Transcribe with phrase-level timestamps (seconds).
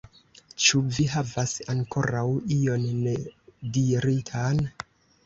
[0.67, 2.23] Ĉu vi havas ankoraŭ
[2.55, 4.65] ion nediritan?